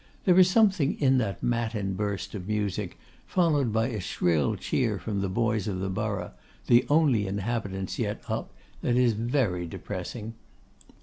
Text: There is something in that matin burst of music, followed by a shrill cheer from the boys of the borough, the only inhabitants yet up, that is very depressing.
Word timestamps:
There 0.25 0.39
is 0.39 0.49
something 0.49 0.99
in 0.99 1.19
that 1.19 1.43
matin 1.43 1.93
burst 1.93 2.33
of 2.33 2.47
music, 2.47 2.97
followed 3.27 3.71
by 3.71 3.89
a 3.89 3.99
shrill 3.99 4.55
cheer 4.55 4.97
from 4.97 5.21
the 5.21 5.29
boys 5.29 5.67
of 5.67 5.79
the 5.79 5.91
borough, 5.91 6.31
the 6.65 6.87
only 6.89 7.27
inhabitants 7.27 7.99
yet 7.99 8.23
up, 8.27 8.51
that 8.81 8.95
is 8.97 9.13
very 9.13 9.67
depressing. 9.67 10.33